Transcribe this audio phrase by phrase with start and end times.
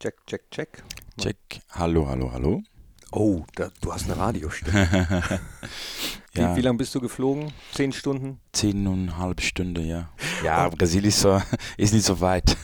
[0.00, 0.82] Check, check, check.
[1.20, 1.36] Check.
[1.70, 2.62] Hallo, hallo, hallo.
[3.12, 4.88] Oh, da, du hast eine Radiostimme.
[6.32, 6.56] wie, Ja.
[6.56, 7.52] wie lange bist du geflogen?
[7.72, 8.40] Zehn Stunden?
[8.52, 10.08] Zehn und eine halbe Stunde, ja.
[10.44, 11.42] Ja, Brasilien ist, so,
[11.76, 12.56] ist nicht so weit.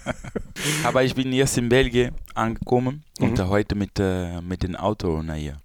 [0.84, 3.40] Aber ich bin erst in Belgien angekommen und Mhm.
[3.40, 5.60] äh, heute mit, äh, mit dem Auto nach hier.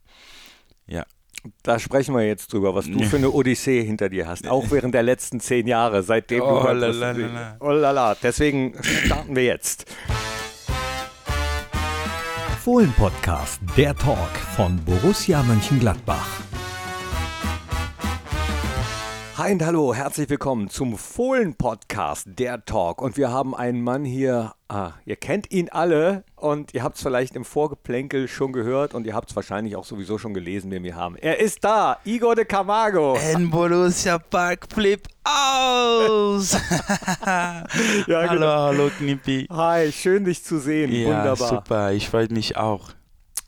[1.63, 4.47] Da sprechen wir jetzt drüber, was du für eine Odyssee hinter dir hast.
[4.47, 7.57] Auch während der letzten zehn Jahre, seitdem du Oh, la.
[7.59, 8.13] Oh la la.
[8.21, 9.85] Deswegen starten wir jetzt.
[12.63, 16.50] Fohlen-Podcast, der Talk von Borussia Mönchengladbach.
[19.41, 23.01] Hi und hallo, herzlich willkommen zum Fohlen-Podcast, der Talk.
[23.01, 27.01] Und wir haben einen Mann hier, ah, ihr kennt ihn alle und ihr habt es
[27.01, 30.83] vielleicht im Vorgeplänkel schon gehört und ihr habt es wahrscheinlich auch sowieso schon gelesen, wen
[30.83, 31.15] wir haben.
[31.15, 33.15] Er ist da, Igor de Camargo.
[33.15, 36.51] En Borussia Park flip aus!
[37.25, 37.65] Ja,
[38.27, 38.45] hallo, genau.
[38.45, 39.47] hallo Knippi.
[39.49, 40.91] Hi, schön dich zu sehen.
[40.93, 41.49] Ja, Wunderbar.
[41.49, 42.91] super, ich freue mich auch.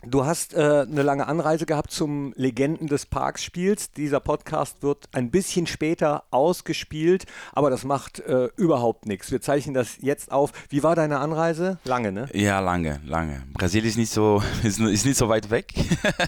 [0.06, 3.92] Du hast äh, eine lange Anreise gehabt zum Legenden des Parks Spiels.
[3.92, 9.32] Dieser Podcast wird ein bisschen später ausgespielt, aber das macht äh, überhaupt nichts.
[9.32, 10.52] Wir zeichnen das jetzt auf.
[10.70, 11.80] Wie war deine Anreise?
[11.86, 12.28] Lange, ne?
[12.34, 13.44] Ja, lange, lange.
[13.54, 15.74] Brasilien ist nicht so, ist, ist nicht so weit weg.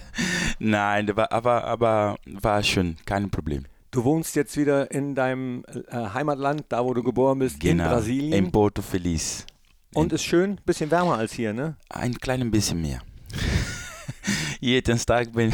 [0.58, 3.66] Nein, aber, aber, aber war schön, kein Problem.
[3.90, 8.32] Du wohnst jetzt wieder in deinem äh, Heimatland, da wo du geboren bist, in Brasilien.
[8.32, 9.44] In Porto Feliz.
[9.92, 11.76] Und ist schön, bisschen wärmer als hier, ne?
[11.90, 13.00] Ein klein bisschen mehr.
[14.60, 15.52] Jeden Tag bin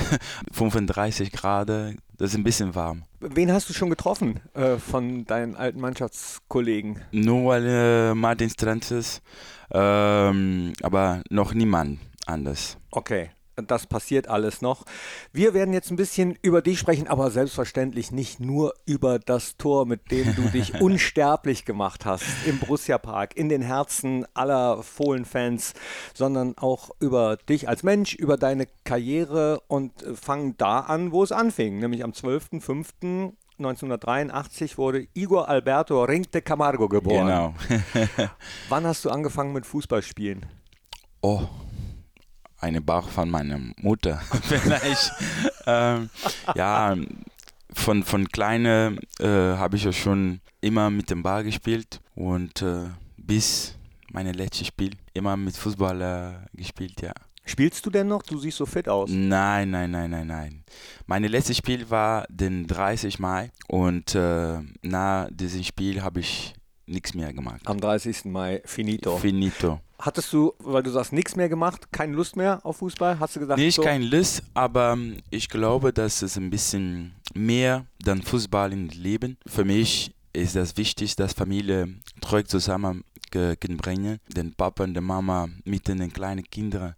[0.53, 3.03] 35 Grad, das ist ein bisschen warm.
[3.21, 7.03] Wen hast du schon getroffen äh, von deinen alten Mannschaftskollegen?
[7.13, 9.23] Nur äh, Martin Strantes,
[9.71, 12.79] ähm, aber noch niemand anders.
[12.91, 14.85] Okay, das passiert alles noch.
[15.33, 19.87] Wir werden jetzt ein bisschen über dich sprechen, aber selbstverständlich nicht nur über das Tor,
[19.87, 25.75] mit dem du dich unsterblich gemacht hast im Borussia Park, in den Herzen aller Fohlen-Fans,
[26.15, 31.33] sondern auch über dich als Mensch, über deine Karriere und fangen da an, wo es
[31.33, 33.33] anfing, nämlich am 12.05.
[33.59, 37.27] 1983 wurde Igor Alberto Ring de Camargo geboren.
[37.27, 37.55] Genau.
[38.69, 40.47] Wann hast du angefangen mit Fußballspielen?
[41.21, 41.43] Oh,
[42.63, 45.13] eine Bauch von meiner Mutter vielleicht.
[45.67, 46.09] ähm,
[46.55, 46.97] ja,
[47.75, 52.87] von, von kleine äh, habe ich ja schon immer mit dem Ball gespielt und äh,
[53.17, 53.77] bis
[54.13, 57.13] meine letzte Spiel immer mit Fußball äh, gespielt, ja.
[57.45, 58.23] Spielst du denn noch?
[58.23, 59.11] Du siehst so fit aus.
[59.13, 60.65] Nein, nein, nein, nein, nein.
[61.07, 63.19] Meine letzte Spiel war den 30.
[63.19, 66.55] Mai und äh, nach diesem Spiel habe ich
[66.87, 67.63] nichts mehr gemacht.
[67.65, 68.27] Am 30.
[68.27, 69.17] Mai, finito.
[69.17, 69.81] Finito.
[70.05, 73.21] Hattest du, weil du sagst, nichts mehr gemacht, keine Lust mehr auf Fußball?
[73.21, 74.99] Hast du gesagt, Nicht so, kein Lust, aber
[75.31, 79.37] ich glaube, dass es ein bisschen mehr dann Fußball im Leben.
[79.47, 84.19] Für mich ist das wichtig, dass Familie treu zusammen bringen.
[84.27, 86.97] Den Papa und die Mama mit den kleinen Kindern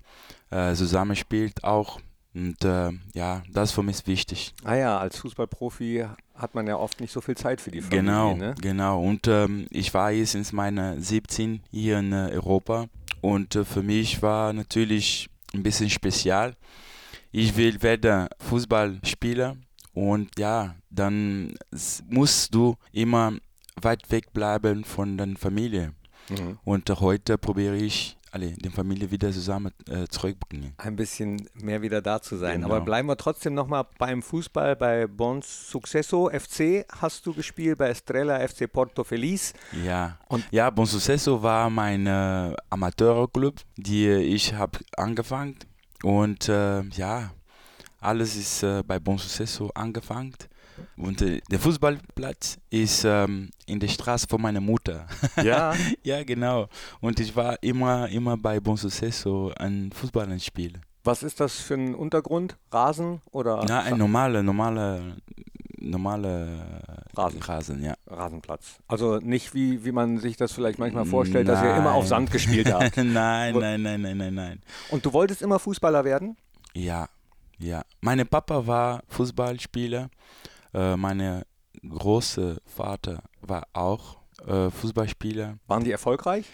[0.50, 2.00] äh, zusammenspielt auch.
[2.32, 4.54] Und äh, ja, das für mich ist wichtig.
[4.64, 8.02] Ah ja, als Fußballprofi hat man ja oft nicht so viel Zeit für die Familie.
[8.02, 8.54] Genau, Ne?
[8.60, 9.02] genau.
[9.02, 12.86] Und ähm, ich war jetzt in meiner 17 hier in äh, Europa
[13.20, 16.56] und äh, für mich war natürlich ein bisschen spezial.
[17.30, 19.56] Ich will werde Fußballspieler
[19.92, 21.54] und ja, dann
[22.08, 23.32] musst du immer
[23.80, 25.92] weit weg bleiben von deiner Familie.
[26.30, 26.58] Mhm.
[26.64, 30.74] Und äh, heute probiere ich alle die Familie wieder zusammen äh, zurückbringen.
[30.76, 32.60] Ein bisschen mehr wieder da zu sein.
[32.62, 32.74] Genau.
[32.74, 34.74] Aber bleiben wir trotzdem nochmal beim Fußball.
[34.76, 39.54] Bei Bons Sucesso FC hast du gespielt, bei Estrella FC Porto Feliz.
[39.84, 45.56] Ja, Und- ja Bon Sucesso war mein äh, Amateurclub, die ich habe angefangen
[46.02, 47.30] und äh, ja,
[48.00, 50.34] alles ist äh, bei Bon Sucesso angefangen
[50.96, 55.06] und äh, der Fußballplatz ist ähm, in der Straße von meiner Mutter.
[55.42, 55.74] Ja.
[56.02, 56.68] ja, genau.
[57.00, 60.80] Und ich war immer, immer bei Bon Sucesso ein Fußballspiel.
[61.04, 62.56] Was ist das für ein Untergrund?
[62.72, 65.00] Rasen oder Na, ein normaler, normaler,
[65.78, 66.80] normaler
[67.14, 67.42] Rasen.
[67.42, 67.94] Rasen, ja.
[68.06, 68.78] Rasenplatz?
[68.88, 72.08] Also nicht wie, wie man sich das vielleicht manchmal vorstellt, dass ihr immer auf Nein.
[72.08, 72.96] Sand gespielt habt.
[72.96, 74.60] nein, nein, nein, nein, nein, nein.
[74.90, 76.36] Und du wolltest immer Fußballer werden?
[76.72, 77.08] Ja,
[77.58, 77.82] ja.
[78.00, 80.08] Mein Papa war Fußballspieler.
[80.74, 81.46] Äh, meine
[81.88, 85.58] große Vater war auch äh, Fußballspieler.
[85.66, 86.46] Waren die erfolgreich?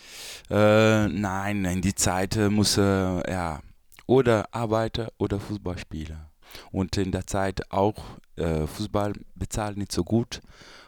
[0.51, 3.61] Äh, nein, in die Zeit äh, muss er ja
[4.07, 6.31] oder Arbeiter oder Fußballspieler.
[6.73, 10.41] Und in der Zeit auch äh, Fußball bezahlt nicht so gut.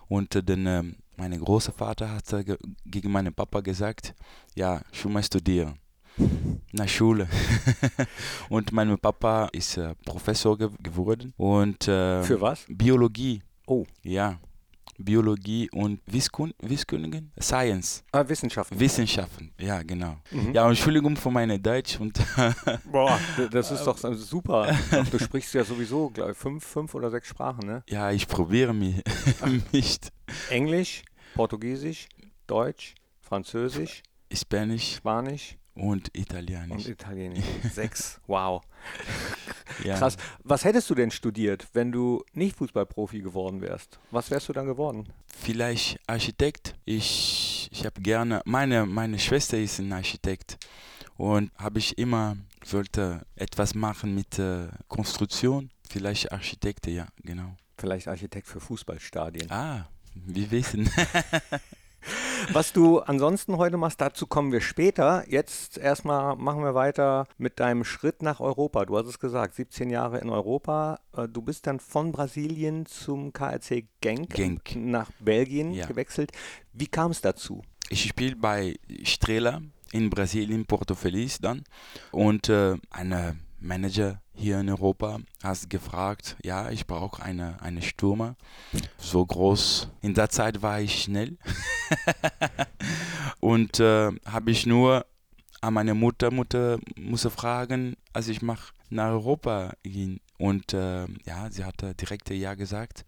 [0.09, 0.83] Und äh, dann äh,
[1.17, 4.15] mein großer Vater hat äh, ge gegen meinen Papa gesagt,
[4.55, 5.79] ja, schon mal studieren.
[6.73, 7.29] Na Schule.
[8.49, 12.65] und mein Papa ist äh, Professor ge geworden und äh, Für was?
[12.69, 13.43] Biologie.
[13.67, 13.85] Oh.
[14.03, 14.39] Ja,
[14.99, 17.33] Biologie und Wiskun Wiskundigen?
[17.41, 18.05] Science.
[18.13, 18.79] Ah, Wissenschaften.
[18.79, 20.17] Wissenschaften, ja, genau.
[20.31, 20.53] Mhm.
[20.53, 22.21] Ja, Entschuldigung für meine Deutsch und
[22.85, 23.19] Boah,
[23.51, 24.75] das ist doch super.
[25.11, 27.83] Du sprichst ja sowieso, glaube ich, fünf, fünf oder sechs Sprachen, ne?
[27.89, 29.03] ja, ich probiere mich
[29.73, 30.13] nicht.
[30.51, 31.03] Englisch,
[31.35, 32.09] Portugiesisch,
[32.47, 36.89] Deutsch, Französisch, Spanisch Spanisch und und Italienisch.
[36.89, 37.45] Italienisch.
[37.73, 38.21] Sechs.
[38.27, 38.63] Wow.
[39.85, 39.97] Ja.
[39.97, 40.19] Krass.
[40.45, 43.99] Was hättest du denn studiert, wenn du nicht Fußballprofi geworden wärst?
[44.11, 45.09] Was wärst du dann geworden?
[45.27, 46.75] Vielleicht Architekt.
[46.85, 50.59] Ich, ich habe gerne, meine, meine Schwester ist ein Architekt
[51.17, 52.37] und habe ich immer,
[52.71, 55.71] wollte etwas machen mit äh, Konstruktion.
[55.89, 57.57] Vielleicht Architekte, ja, genau.
[57.79, 59.51] Vielleicht Architekt für Fußballstadien.
[59.51, 60.89] Ah, wir wissen.
[62.53, 65.25] Was du ansonsten heute machst, dazu kommen wir später.
[65.29, 68.85] Jetzt erstmal machen wir weiter mit deinem Schritt nach Europa.
[68.85, 70.99] Du hast es gesagt, 17 Jahre in Europa.
[71.17, 74.77] Äh, Du bist dann von Brasilien zum KRC Genk, Genk.
[74.77, 75.87] nach Belgien Ja.
[75.87, 76.33] gewechselt.
[76.73, 77.63] Wie kam es dazu?
[77.89, 79.61] Ich spiele bei Strela
[79.93, 81.65] in Brasilien, Porto Feliz dann.
[82.11, 88.37] Und äh, eine Manager hier in Europa hat gefragt, ja, ich brauche eine, eine Stürmer,
[88.99, 89.89] so groß.
[90.01, 91.39] In der Zeit war ich schnell.
[93.41, 95.07] Und äh, habe ich nur
[95.61, 100.21] an meine Mutter, Mutter musste fragen, als ich mach nach Europa ging.
[100.39, 103.05] Und äh, ja, sie hatte direkt ja gesagt.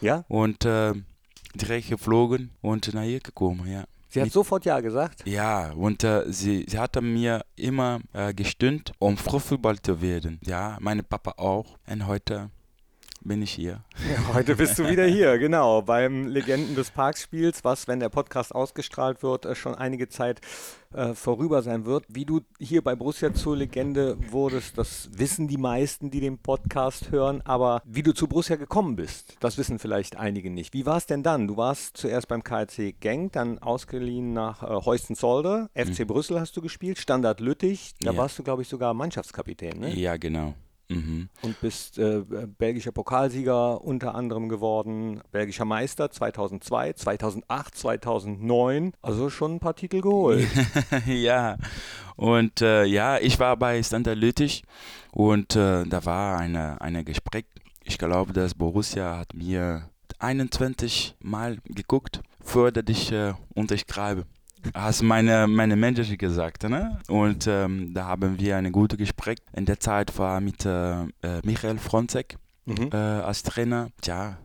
[0.00, 0.24] Ja?
[0.28, 0.92] Und äh,
[1.54, 3.84] direkt geflogen und nach hier gekommen, ja.
[4.18, 5.22] Sie hat sofort Ja gesagt.
[5.26, 10.38] Ja, und äh, sie, sie hatte mir immer äh, gestimmt, um Profifußball zu werden.
[10.44, 11.78] Ja, meine Papa auch.
[11.86, 12.50] Und heute
[13.20, 13.82] bin ich hier.
[14.10, 18.54] Ja, heute bist du wieder hier, genau, beim Legenden des Parkspiels, was, wenn der Podcast
[18.54, 20.40] ausgestrahlt wird, äh, schon einige Zeit
[20.94, 22.04] äh, vorüber sein wird.
[22.08, 27.10] Wie du hier bei Borussia zur Legende wurdest, das wissen die meisten, die den Podcast
[27.10, 30.72] hören, aber wie du zu Borussia gekommen bist, das wissen vielleicht einige nicht.
[30.72, 31.46] Wie war es denn dann?
[31.48, 36.62] Du warst zuerst beim KRC Genk, dann ausgeliehen nach äh, Heustenzolder, FC Brüssel hast du
[36.62, 38.16] gespielt, Standard Lüttich, da Ja.
[38.16, 39.94] warst du, glaube ich, sogar Mannschaftskapitän, ne?
[39.94, 40.54] Ja, genau.
[40.88, 41.28] Mhm.
[41.42, 42.22] und bist äh,
[42.58, 50.00] belgischer Pokalsieger unter anderem geworden, belgischer Meister 2002, 2008, 2009, also schon ein paar Titel
[50.00, 50.48] geholt.
[51.06, 51.58] ja,
[52.16, 54.64] und äh, ja, ich war bei Standard Lüttich
[55.12, 57.44] und äh, da war eine, eine Gespräch.
[57.84, 64.24] Ich glaube, das Borussia hat mir 21 Mal geguckt, bevor ich äh, unterschreibe.
[64.74, 66.98] Hast meine, meine Manager gesagt, ne?
[67.08, 69.38] Und ähm, da haben wir ein gutes Gespräch.
[69.54, 71.06] In der Zeit war mit äh, äh,
[71.44, 72.90] Michael Fronzek Mhm.
[72.92, 73.88] äh, als Trainer.
[74.02, 74.36] Tja,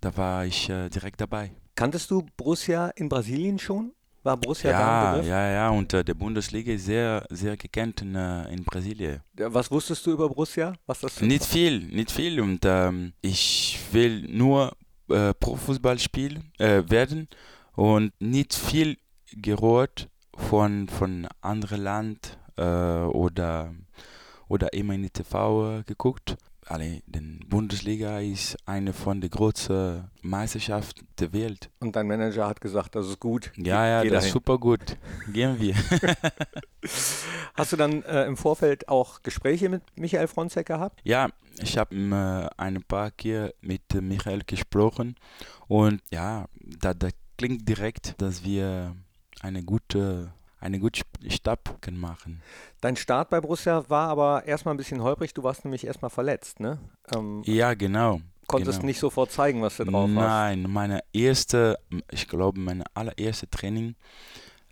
[0.00, 1.52] da war ich äh, direkt dabei.
[1.76, 3.92] Kanntest du Borussia in Brasilien schon?
[4.24, 5.28] War Borussia da ein Ja, Begriff?
[5.28, 9.20] ja, ja, und äh, die Bundesliga ist sehr, sehr gekannt in, äh, in Brasilien.
[9.38, 10.72] Ja, Was wusstest du über Borussia?
[10.86, 12.40] Was das Nicht viel, nicht viel.
[12.40, 14.72] Und ähm, ich will nur
[15.08, 17.28] äh, Profußball spielen äh, werden
[17.76, 18.96] und nicht viel
[19.36, 23.74] gehört von, von anderen Land äh, oder,
[24.48, 26.36] oder immer in die TV geguckt.
[26.66, 31.70] Alle, die Bundesliga ist eine von den größten Meisterschaften der Welt.
[31.80, 33.50] Und dein Manager hat gesagt, das ist gut.
[33.56, 34.26] Ja, ja, Geh das dahin.
[34.26, 34.98] ist super gut.
[35.32, 35.74] Gehen wir.
[37.54, 41.00] Hast du dann äh, im Vorfeld auch Gespräche mit Michael Fronzek gehabt?
[41.04, 45.16] Ja, ich habe äh, ein paar Mal mit äh, Michael gesprochen
[45.68, 46.46] und ja,
[46.80, 47.08] da, da
[47.38, 48.94] klingt direkt, dass wir
[49.40, 52.42] eine gute, eine gute Stab können machen.
[52.80, 55.34] Dein Start bei Borussia war aber erstmal ein bisschen holprig.
[55.34, 56.78] Du warst nämlich erstmal verletzt, ne?
[57.14, 58.20] Ähm, Ja, genau.
[58.46, 58.86] konntest genau.
[58.86, 60.14] nicht sofort zeigen, was du drauf hast.
[60.14, 61.78] Nein, meine erste,
[62.10, 63.94] ich glaube, meine allererste Training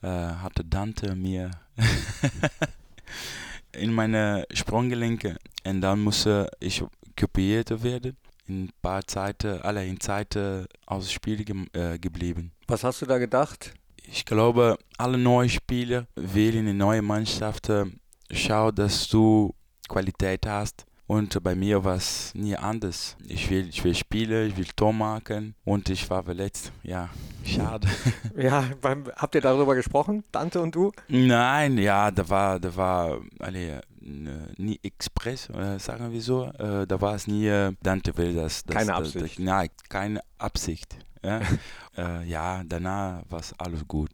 [0.02, 1.50] äh, hatte Dante mir
[3.72, 6.82] in meine Sprunggelenke und dann musste ich
[7.18, 8.16] kopiert werden.
[8.48, 12.52] In ein paar Zeiten, alle in Zeiten aus dem Spiel ge äh, geblieben.
[12.68, 13.74] Was hast du da gedacht?
[14.08, 17.70] Ich glaube, alle neue Spieler wählen eine neue Mannschaft.
[18.30, 19.54] Schau, dass du
[19.88, 20.86] Qualität hast.
[21.08, 23.16] Und bei mir war es nie anders.
[23.28, 26.72] Ich will, ich will spielen, ich will Tor machen und ich war verletzt.
[26.82, 27.10] Ja,
[27.44, 27.86] schade.
[28.36, 30.90] Ja, beim, habt ihr darüber gesprochen, Dante und du?
[31.08, 36.46] Nein, ja, da war, da war alle, nie Express, äh, sagen wir so.
[36.46, 38.64] Äh, da war es nie, äh, Dante will das.
[38.64, 39.38] das Keine Absicht.
[39.38, 40.96] Das, nein, keine Absicht.
[41.22, 41.40] Ja,
[41.96, 44.10] äh, ja danach war es alles gut.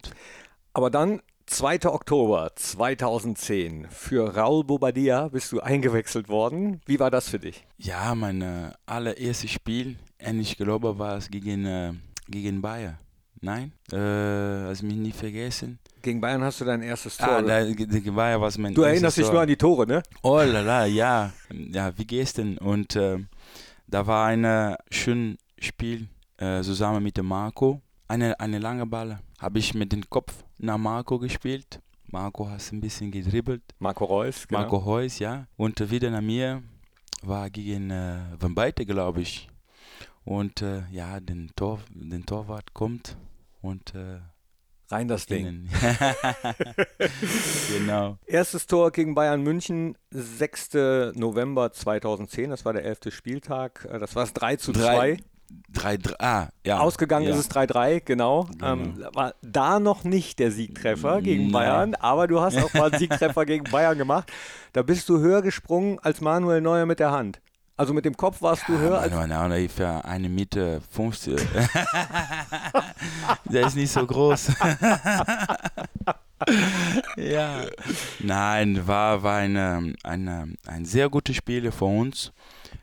[0.72, 1.86] Aber dann, 2.
[1.86, 6.80] Oktober 2010, für Raul Bobadilla bist du eingewechselt worden.
[6.86, 7.66] Wie war das für dich?
[7.76, 11.92] Ja, mein äh, allererstes Spiel, ich glaube, war es gegen, äh,
[12.28, 12.96] gegen Bayern.
[13.44, 13.96] Nein, äh,
[14.68, 15.80] hast mich nie vergessen.
[16.00, 17.28] Gegen Bayern hast du dein erstes Tor.
[17.28, 19.86] Ah, da, gegen Bayern war es mein du erinnerst erstes dich nur an die Tore,
[19.86, 20.02] ne?
[20.22, 21.32] Oh la la, ja.
[21.50, 22.56] Ja, wie gestern.
[22.58, 23.18] Und äh,
[23.88, 26.08] da war ein schönes Spiel
[26.42, 27.80] äh, zusammen mit dem Marco.
[28.08, 31.80] Eine, eine lange Ball habe ich mit dem Kopf nach Marco gespielt.
[32.10, 33.62] Marco hat ein bisschen gedribbelt.
[33.78, 34.60] Marco Reus, genau.
[34.60, 35.46] Marco Reus, ja.
[35.56, 36.62] Und wieder nach mir
[37.22, 39.48] war gegen äh, Van Beite, glaube ich.
[40.24, 43.16] Und äh, ja, den, Tor, den Torwart kommt
[43.60, 44.18] und äh,
[44.90, 45.68] rein das Ding.
[47.78, 48.18] genau.
[48.26, 51.14] Erstes Tor gegen Bayern München, 6.
[51.14, 53.14] November 2010, das war der 11.
[53.14, 53.88] Spieltag.
[53.90, 55.18] Äh, das war es 3 zu 2.
[55.72, 56.78] 3, 3, ah, ja.
[56.78, 57.34] Ausgegangen ja.
[57.34, 58.44] ist es 3-3, genau.
[58.44, 58.72] genau.
[58.72, 61.52] Ähm, war da noch nicht der Siegtreffer gegen Nein.
[61.52, 64.30] Bayern, aber du hast auch mal einen Siegtreffer gegen Bayern gemacht.
[64.72, 67.40] Da bist du höher gesprungen als Manuel Neuer mit der Hand.
[67.76, 69.12] Also mit dem Kopf warst du höher als.
[69.12, 71.34] Nein, nein, für eine Meter 50.
[73.44, 74.52] Der ist nicht so groß.
[77.16, 77.64] ja.
[78.20, 82.32] Nein, war, war eine, eine, ein sehr gutes Spiel für uns.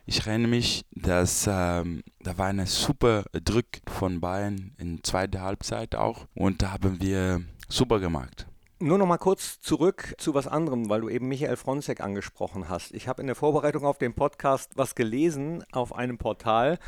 [0.06, 5.94] Ich erinnere mich, dass ähm, da war eine super Druck von Bayern in zweiter Halbzeit
[5.94, 8.46] auch und da haben wir super gemacht.
[8.82, 12.94] Nur noch mal kurz zurück zu was anderem, weil du eben Michael Fronzek angesprochen hast.
[12.94, 16.78] Ich habe in der Vorbereitung auf den Podcast was gelesen auf einem Portal.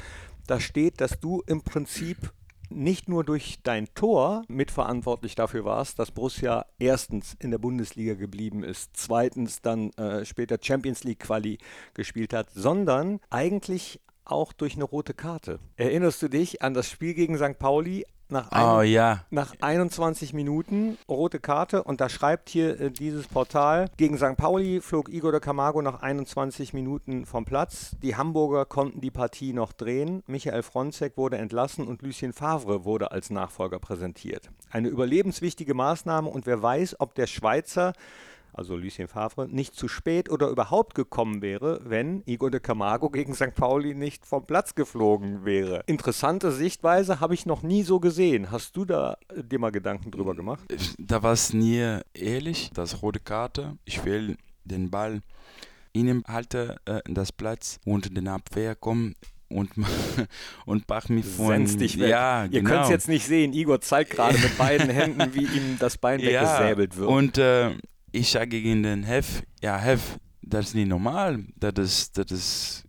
[0.47, 2.33] Da steht, dass du im Prinzip
[2.77, 8.65] nicht nur durch dein Tor mitverantwortlich dafür warst, dass Borussia erstens in der Bundesliga geblieben
[8.65, 11.59] ist, zweitens dann äh, später Champions League Quali
[11.95, 15.59] gespielt hat, sondern eigentlich auch durch eine rote Karte.
[15.77, 17.59] Erinnerst du dich an das Spiel gegen St.
[17.59, 19.25] Pauli nach, ein, oh, ja.
[19.31, 24.37] nach 21 Minuten rote Karte und da schreibt hier äh, dieses Portal, gegen St.
[24.37, 27.95] Pauli flog Igor de Camargo nach 21 Minuten vom Platz.
[28.03, 30.23] Die Hamburger konnten die Partie noch drehen.
[30.27, 34.51] Michael Fronzek wurde entlassen und Lucien Favre wurde als Nachfolger präsentiert.
[34.71, 37.93] Eine überlebenswichtige Maßnahme und wer weiß, ob der Schweizer
[38.53, 43.35] also Lucien Favre, nicht zu spät oder überhaupt gekommen wäre, wenn Igor de Camargo gegen
[43.35, 43.55] St.
[43.55, 45.83] Pauli nicht vom Platz geflogen wäre.
[45.87, 48.51] Interessante Sichtweise habe ich noch nie so gesehen.
[48.51, 50.63] Hast du da dir mal Gedanken drüber gemacht?
[50.99, 53.77] Da war es nie ehrlich, das rote Karte.
[53.85, 55.21] Ich will den Ball
[55.93, 59.15] in ihm halten, äh, das Platz und den Abwehr kommen
[59.49, 59.71] und,
[60.67, 61.49] und mach mich von.
[61.49, 62.09] Senz dich weg.
[62.09, 62.71] Ja, Ihr genau.
[62.71, 63.53] könnt es jetzt nicht sehen.
[63.53, 67.09] Igor zeigt gerade mit beiden Händen, wie ihm das Bein ja, weggesäbelt wird.
[67.09, 67.73] Und äh,
[68.13, 72.85] ich sage gegen den Hef, ja Hef, das ist nicht normal, das ist, das ist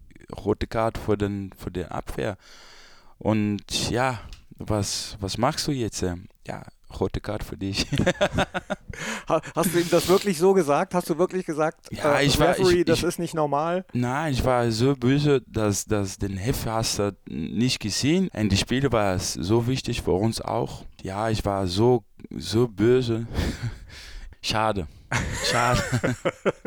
[0.45, 2.37] rote Karte für, den, für die Abwehr.
[3.19, 4.19] Und ja,
[4.57, 6.01] was, was machst du jetzt?
[6.01, 6.63] Ja,
[6.99, 7.87] rote Karte für dich.
[9.27, 10.93] Hast du ihm das wirklich so gesagt?
[10.93, 13.85] Hast du wirklich gesagt, ja, äh, ich war, Referee, ich, das ich, ist nicht normal?
[13.93, 18.29] Nein, ich war so böse, dass, dass den Hef hast du nicht gesehen.
[18.33, 20.85] Und die Spiele war es so wichtig für uns auch.
[21.01, 23.25] Ja, ich war so, so böse.
[24.45, 24.87] Schade.
[25.45, 25.81] Schade.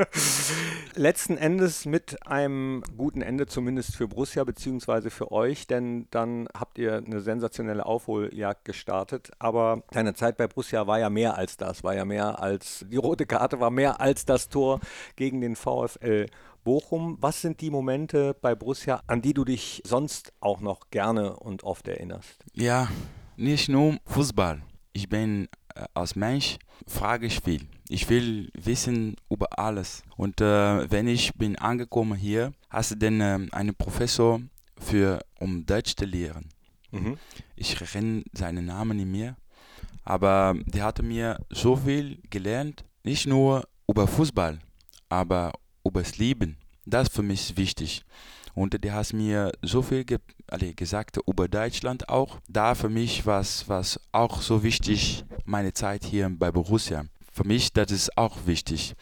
[0.94, 6.78] Letzten Endes mit einem guten Ende, zumindest für Borussia beziehungsweise für euch, denn dann habt
[6.78, 9.30] ihr eine sensationelle Aufholjagd gestartet.
[9.38, 12.96] Aber deine Zeit bei Borussia war ja mehr als das, war ja mehr als die
[12.96, 14.80] rote Karte, war mehr als das Tor
[15.16, 16.26] gegen den VfL
[16.64, 17.18] Bochum.
[17.20, 21.62] Was sind die Momente bei Borussia, an die du dich sonst auch noch gerne und
[21.62, 22.42] oft erinnerst?
[22.54, 22.88] Ja,
[23.36, 24.62] nicht nur Fußball.
[24.94, 25.48] Ich bin
[25.94, 27.66] als Mensch frage ich viel.
[27.88, 30.02] Ich will wissen über alles.
[30.16, 34.40] Und äh, wenn ich bin angekommen hier, hast du denn äh, einen Professor
[34.78, 36.48] für um Deutsch zu lehren.
[36.90, 37.18] Mhm.
[37.54, 39.36] Ich kenne seinen Namen nicht mehr,
[40.04, 44.58] aber der hatte mir so viel gelernt, nicht nur über Fußball,
[45.08, 45.52] aber
[45.84, 46.56] über das Leben.
[46.84, 48.04] Das für mich wichtig.
[48.56, 52.40] Und der hat mir so viel ge also gesagt über Deutschland auch.
[52.48, 57.04] Da für mich war es auch so wichtig, meine Zeit hier bei Borussia.
[57.30, 58.94] Für mich, das ist auch wichtig.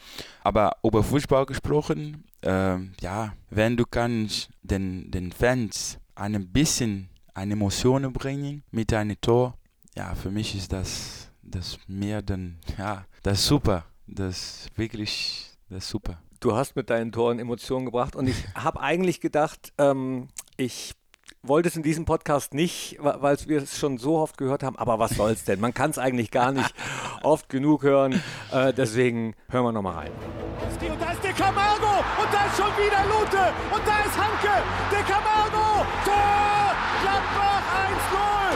[0.43, 7.53] Aber über Fußball gesprochen, äh, ja, wenn du kannst den, den Fans ein bisschen eine
[7.53, 9.57] Emotion bringen mit einem Tor,
[9.95, 13.85] ja, für mich ist das, das mehr dann, ja, das super.
[14.05, 19.19] Das wirklich, das super du hast mit deinen Toren Emotionen gebracht und ich habe eigentlich
[19.19, 20.93] gedacht, ähm, ich
[21.41, 24.99] wollte es in diesem Podcast nicht, weil wir es schon so oft gehört haben, aber
[24.99, 25.59] was soll's denn?
[25.59, 26.73] Man kann es eigentlich gar nicht
[27.23, 28.21] oft genug hören.
[28.51, 30.11] Äh, deswegen hören wir nochmal rein.
[30.11, 34.63] Und da ist der Camargo und da ist schon wieder Lute und da ist Hanke.
[34.91, 38.55] Der Camargo, Tor, Gladbach 1-0.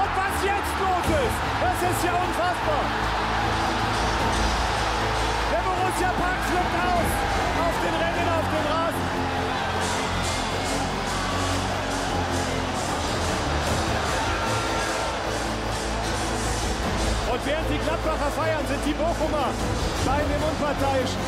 [0.00, 2.84] Und was jetzt los ist, das ist ja unfassbar.
[5.52, 7.19] Der Borussia Park flippt aus
[17.30, 19.54] Und während die Gladbacher feiern, sind die Bochumer.
[20.02, 21.22] Bleiben im Unparteiischen.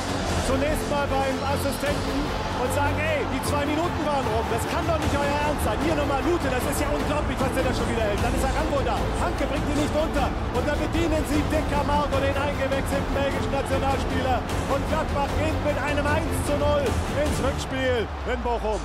[0.50, 2.18] Zunächst mal beim Assistenten
[2.58, 4.42] und sagen, ey, die zwei Minuten waren rum.
[4.50, 5.78] Das kann doch nicht euer Ernst sein.
[5.86, 8.18] Hier nochmal Lute, das ist ja unglaublich, was der da schon wieder hält.
[8.18, 8.98] Dann ist Arambo da.
[9.22, 10.26] Hanke bringt ihn nicht unter.
[10.26, 14.42] Und dann bedienen sie Dick Camargo, den eingewechselten belgischen Nationalspieler.
[14.74, 18.82] Und Gladbach geht mit einem 1 zu 0 ins Rückspiel in Bochum.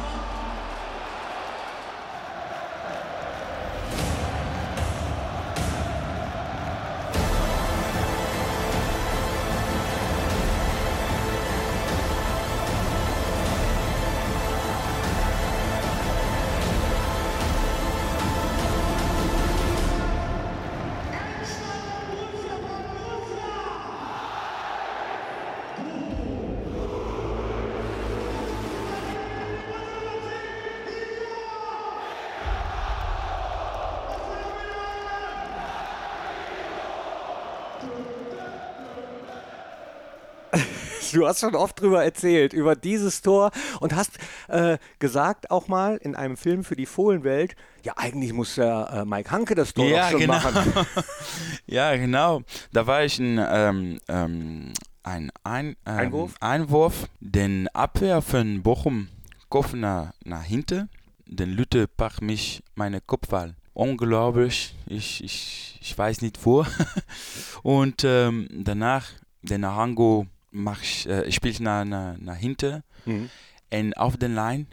[41.14, 45.98] Du hast schon oft drüber erzählt, über dieses Tor und hast äh, gesagt auch mal
[45.98, 49.86] in einem Film für die Fohlenwelt, ja, eigentlich muss der äh, Mike Hanke das Tor
[49.86, 50.34] Ja, schon genau.
[50.34, 50.74] machen.
[51.68, 52.42] ja, genau.
[52.74, 54.74] Da war ich ein, ähm, ähm,
[55.04, 56.34] ein, ein ähm, Einwurf?
[56.42, 57.08] Einwurf.
[57.20, 59.08] Den Abwehr von Bochum
[59.50, 60.90] Kopf nach, nach hinten.
[61.26, 63.56] Den Lütte packt mich meine Kopfball.
[63.74, 64.76] Unglaublich.
[64.88, 66.66] Ich, ich, ich weiß nicht wo.
[67.64, 69.06] Und ähm, danach,
[69.42, 72.84] den Arango mach ich, äh, spielt nach, nach, nach hinten.
[73.06, 73.30] Mhm.
[73.72, 74.66] Und auf den Line,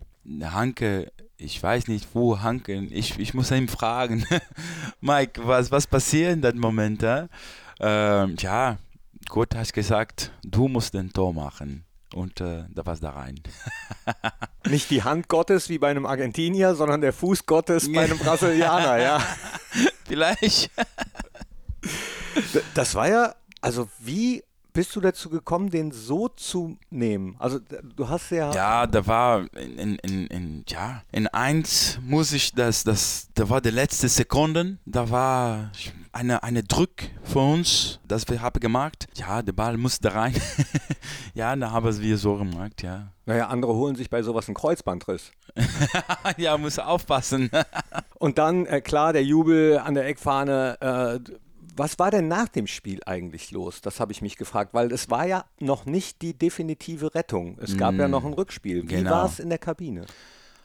[0.42, 4.24] Hanke, ich weiß nicht wo Hanke, ich, ich muss ihn fragen,
[5.00, 7.02] Mike, was, was passiert in dem Moment?
[7.02, 7.28] Äh?
[7.80, 8.78] Ähm, ja,
[9.28, 11.84] Gott hat gesagt, du musst den Tor machen.
[12.14, 13.40] Und äh, da war es da rein.
[14.68, 18.98] Nicht die Hand Gottes wie bei einem Argentinier, sondern der Fuß Gottes bei einem Brasilianer,
[18.98, 19.18] ja.
[20.04, 20.70] Vielleicht.
[22.74, 27.36] Das war ja, also wie bist du dazu gekommen, den so zu nehmen?
[27.38, 27.60] Also
[27.96, 32.84] du hast ja, Ja, da war in, in, in, ja, in eins muss ich das,
[32.84, 35.70] das, da war die letzte Sekunden, da war
[36.12, 36.90] eine, eine Druck
[37.22, 39.06] für uns, das wir haben gemacht.
[39.14, 40.34] Ja, der Ball musste rein.
[41.34, 43.12] ja, da haben wir so gemacht, ja.
[43.26, 45.30] naja, andere holen sich bei sowas einen Kreuzbandriss.
[46.36, 47.48] ja, muss aufpassen.
[48.18, 51.20] Und dann, äh, klar, der Jubel an der Eckfahne.
[51.24, 51.43] Äh,
[51.76, 53.80] was war denn nach dem Spiel eigentlich los?
[53.80, 57.58] Das habe ich mich gefragt, weil es war ja noch nicht die definitive Rettung.
[57.60, 58.82] Es gab ja noch ein Rückspiel.
[58.82, 59.10] Wie genau.
[59.10, 60.06] war es in der Kabine?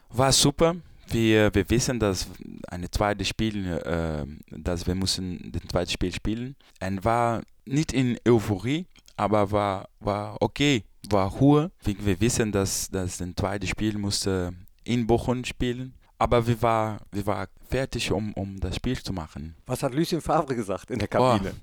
[0.10, 0.76] War super.
[1.08, 2.28] Wir, wir wissen, dass
[2.67, 6.56] eine zweite Spiel, äh, dass wir müssen das zweite Spiel spielen.
[6.82, 8.86] Und war nicht in Euphorie,
[9.17, 11.72] aber war, war okay, war Ruhe.
[11.84, 15.93] Wir, wir wissen, dass, dass das zweite Spiel musste in Bochum spielen.
[16.19, 19.55] Aber wir war, wir war fertig, um, um das Spiel zu machen.
[19.65, 21.53] Was hat Lucien Favre gesagt in der Oh, Kabine?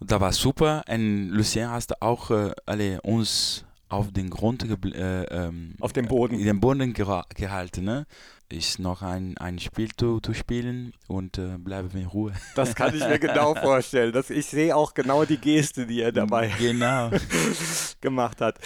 [0.00, 0.84] das war super.
[0.88, 4.62] Und Lucien hat auch äh, alle uns auf den Grund
[4.94, 6.38] äh, ähm, Auf dem Boden.
[6.38, 7.84] in den Boden gehalten.
[7.84, 8.06] Ne?
[8.50, 12.32] Ist noch ein, ein Spiel zu, zu spielen und äh, bleiben wir in Ruhe.
[12.56, 14.12] Das kann ich mir genau vorstellen.
[14.12, 17.10] Das, ich sehe auch genau die Geste, die er dabei Genau.
[18.00, 18.58] gemacht hat.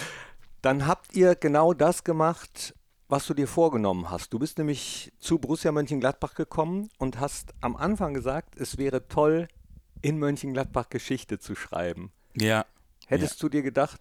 [0.61, 2.73] Dann habt ihr genau das gemacht,
[3.09, 4.31] was du dir vorgenommen hast.
[4.31, 9.47] Du bist nämlich zu Borussia Mönchengladbach gekommen und hast am Anfang gesagt, es wäre toll,
[10.01, 12.11] in Mönchengladbach Geschichte zu schreiben.
[12.37, 12.65] Ja.
[13.07, 13.99] Hättest du dir gedacht,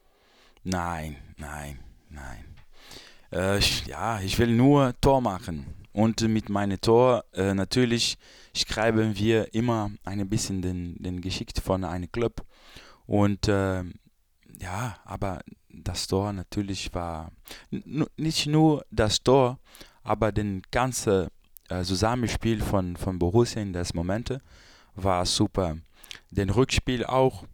[0.64, 1.78] Nein, nein,
[2.10, 2.44] nein.
[3.32, 5.66] Äh, ich, ja, ich will nur Tor machen.
[5.92, 8.18] Und mit meinem Tor, äh, natürlich
[8.54, 12.44] schreiben wir immer ein bisschen den, den Geschichte von einem Club.
[13.06, 13.82] Und äh,
[14.60, 17.30] ja, aber das Tor natürlich war
[17.70, 19.58] nicht nur das Tor,
[20.02, 21.30] aber den ganze
[21.68, 24.40] äh, Zusammenspiel von, von Borussia in das Momente
[24.94, 25.76] war super.
[26.30, 27.44] Den Rückspiel auch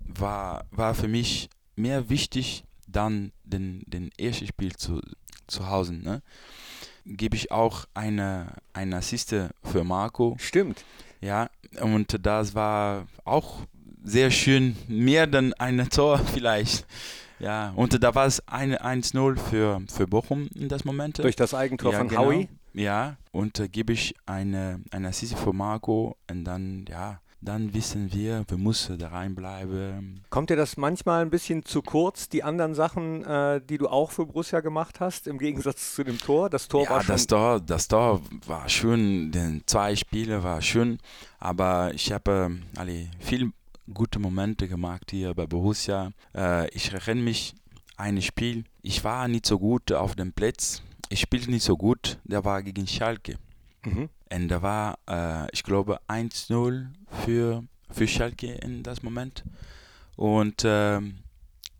[0.00, 5.00] war, war für mich mehr wichtig dann den, den ersten Spiel zu,
[5.46, 5.94] zu Hause.
[5.94, 6.22] Ne?
[7.04, 10.36] Gebe ich auch eine, eine Assiste für Marco.
[10.40, 10.84] stimmt.
[11.20, 13.60] Ja, und das war auch
[14.08, 16.86] sehr schön, mehr dann ein Tor vielleicht.
[17.38, 21.18] Ja, und da war es eine 1-0 für, für Bochum in das Moment.
[21.18, 22.26] Durch das Eigentor ja, von genau.
[22.26, 22.48] Howie.
[22.74, 28.12] Ja, und äh, gebe ich eine, eine Assiste für Marco und dann, ja, dann wissen
[28.12, 30.24] wir, wir müssen da reinbleiben.
[30.30, 34.10] Kommt dir das manchmal ein bisschen zu kurz, die anderen Sachen, äh, die du auch
[34.10, 36.50] für Borussia gemacht hast, im Gegensatz zu dem Tor?
[36.50, 40.60] Das Tor ja, war schon das Tor, das Tor war schön, den zwei Spiele war
[40.62, 40.98] schön,
[41.38, 43.52] aber ich habe äh, alle viel
[43.92, 46.12] gute Momente gemacht hier bei Borussia.
[46.34, 47.54] Äh, ich erinnere mich
[47.96, 52.18] ein Spiel, ich war nicht so gut auf dem Platz, ich spielte nicht so gut,
[52.24, 53.38] der war gegen Schalke.
[53.84, 54.08] Mhm.
[54.32, 56.86] Und da war, äh, ich glaube, 1-0
[57.24, 59.44] für für Schalke in das Moment.
[60.16, 61.18] Und ähm,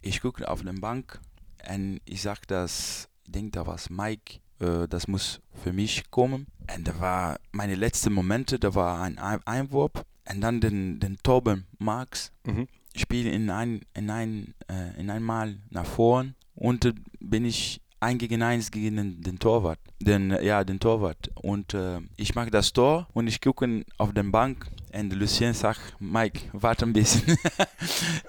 [0.01, 1.21] ich gucke auf den Bank
[1.68, 6.47] und ich sage, dass ich denke, da war Mike, äh, das muss für mich kommen.
[6.75, 11.67] Und da war meine letzten Momente, da war ein Einwurf und dann den, den Torben
[11.79, 12.69] Marx mhm.
[12.95, 18.19] spiele in ein, in ein, äh, in einmal nach vorn und äh, bin ich ein
[18.19, 21.31] gegen eins gegen den, den Torwart, den, ja, den Torwart.
[21.35, 25.81] Und äh, ich mache das Tor und ich gucke auf den Bank und Lucien sagt,
[25.99, 27.37] Mike, warte ein bisschen.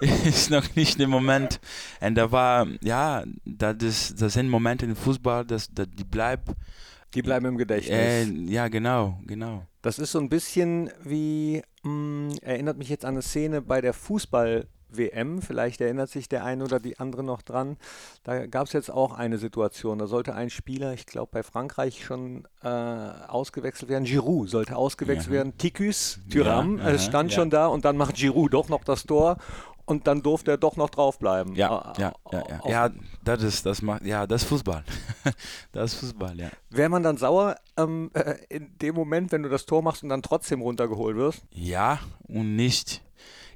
[0.24, 1.60] ist noch nicht der Moment.
[2.00, 6.54] Und da war, ja, das, ist, das sind Momente im Fußball, dass, dass die bleiben.
[7.14, 7.98] Die bleiben im Gedächtnis.
[7.98, 9.66] Äh, ja, genau, genau.
[9.82, 13.80] Das ist so ein bisschen wie, mh, mm, erinnert mich jetzt an eine Szene bei
[13.80, 17.76] der Fußball- WM, vielleicht erinnert sich der eine oder die andere noch dran.
[18.24, 22.04] Da gab es jetzt auch eine Situation, da sollte ein Spieler, ich glaube bei Frankreich
[22.04, 25.32] schon äh, ausgewechselt werden, Giroud sollte ausgewechselt ja.
[25.32, 27.36] werden, Tikus, Thuram, ja, es stand ja.
[27.36, 29.38] schon da und dann macht Giroud doch noch das Tor
[29.84, 31.54] und dann durfte er doch noch draufbleiben.
[31.54, 32.70] Ja, ja, ja, ja.
[32.70, 32.90] ja
[33.24, 34.84] das ist das macht ja das ist Fußball.
[35.72, 36.50] das ist Fußball, ja.
[36.70, 40.08] Wäre man dann sauer ähm, äh, in dem Moment, wenn du das Tor machst und
[40.08, 41.42] dann trotzdem runtergeholt wirst?
[41.52, 43.02] Ja und nicht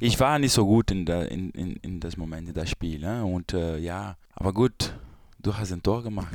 [0.00, 2.98] ich war nicht so gut in, der, in, in, in das Moment, in das Spiel.
[2.98, 3.24] Ne?
[3.24, 4.92] Und äh, ja, aber gut,
[5.44, 6.32] du hast ein Tor gemacht.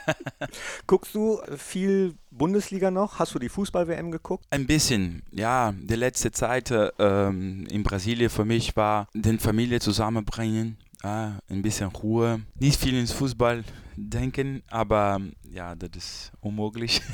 [0.86, 3.18] Guckst du viel Bundesliga noch?
[3.18, 4.46] Hast du die Fußball-WM geguckt?
[4.50, 5.72] Ein bisschen, ja.
[5.72, 10.78] Die letzte Zeit äh, in Brasilien für mich war, den Familie zusammenbringen.
[11.04, 13.64] Ja, ein bisschen Ruhe, nicht viel ins Fußball
[13.96, 17.02] denken, aber ja, das ist unmöglich.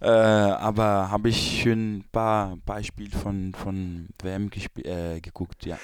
[0.00, 4.50] Äh, aber habe ich schon ein paar Beispiele von, von WM
[4.82, 5.78] äh, geguckt, ja.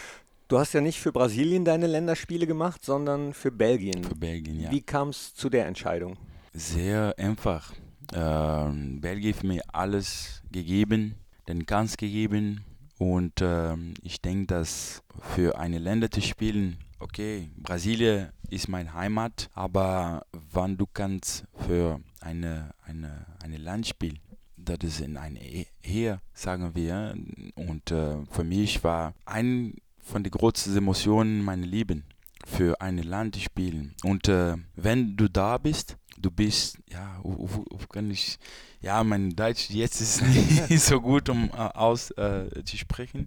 [0.51, 4.03] Du hast ja nicht für Brasilien deine Länderspiele gemacht, sondern für Belgien.
[4.03, 4.73] Für Belgien, ja.
[4.73, 6.17] Wie kam es zu der Entscheidung?
[6.53, 7.73] Sehr einfach.
[8.13, 11.15] Ähm, Belgien hat mir alles gegeben,
[11.47, 12.65] den Kanz gegeben.
[12.99, 19.49] Und ähm, ich denke, dass für eine Länder zu spielen, okay, Brasilien ist meine Heimat,
[19.55, 24.15] aber wann du kannst für eine, eine, eine Landspiel,
[24.57, 25.39] das ist in ein
[25.81, 27.15] Heer, sagen wir,
[27.55, 32.05] und äh, für mich war ein von den größten Emotionen meine Lieben
[32.47, 33.95] für ein Land spielen.
[34.03, 38.39] Und äh, wenn du da bist, du bist, ja, wo, wo kann ich,
[38.81, 40.23] ja, mein Deutsch jetzt ist
[40.71, 43.25] nicht so gut, um äh, aus äh, zu sprechen,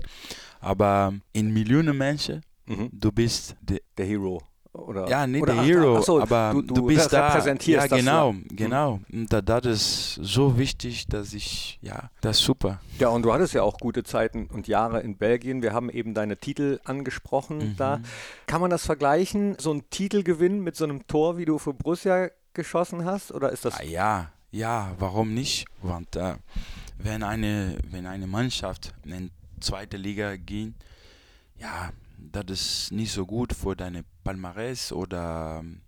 [0.60, 2.90] aber in Millionen Menschen, mhm.
[2.92, 4.42] du bist der Hero.
[4.74, 7.28] Oder, ja, nicht oder, der Hero, ach, so, aber du, du, du bist da.
[7.28, 8.56] Repräsentierst ja, genau, das, ja.
[8.56, 9.00] genau.
[9.12, 12.80] Und da, das ist so wichtig, dass ich, ja, das ist super.
[12.98, 15.62] Ja, und du hattest ja auch gute Zeiten und Jahre in Belgien.
[15.62, 17.76] Wir haben eben deine Titel angesprochen mhm.
[17.78, 18.00] da.
[18.48, 22.30] Kann man das vergleichen, so ein Titelgewinn mit so einem Tor, wie du für Borussia
[22.54, 23.32] geschossen hast?
[23.32, 23.80] Oder ist das.
[23.80, 25.66] Ah, ja, ja, warum nicht?
[25.84, 26.34] Und, äh,
[26.98, 30.74] wenn, eine, wenn eine Mannschaft in die zweite Liga geht,
[31.60, 31.92] ja,
[32.32, 35.82] das ist nicht so gut für deine Palmarès oder ähm,